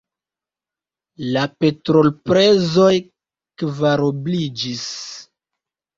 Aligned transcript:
La 1.35 1.43
petrolprezoj 1.65 2.91
kvarobliĝis. 3.63 4.87